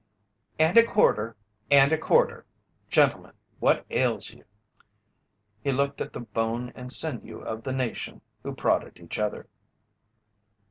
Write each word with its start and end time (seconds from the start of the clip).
"And 0.57 0.79
a 0.79 0.83
quarter 0.83 1.35
and 1.69 1.93
a 1.93 1.97
quarter 1.99 2.43
gentlemen, 2.89 3.33
what 3.59 3.85
ails 3.91 4.31
you?" 4.31 4.45
He 5.63 5.71
looked 5.71 6.01
at 6.01 6.11
the 6.13 6.21
"bone 6.21 6.71
and 6.73 6.91
sinew 6.91 7.41
of 7.43 7.61
the 7.61 7.71
nation," 7.73 8.21
who 8.41 8.55
prodded 8.55 8.99
each 8.99 9.19
other. 9.19 9.45